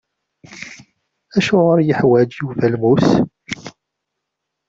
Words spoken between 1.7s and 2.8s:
i yeḥwaǧ Yuba